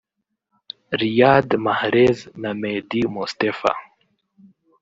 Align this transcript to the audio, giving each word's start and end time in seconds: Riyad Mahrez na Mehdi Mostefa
Riyad 0.99 1.49
Mahrez 1.63 2.17
na 2.41 2.49
Mehdi 2.61 3.01
Mostefa 3.13 3.71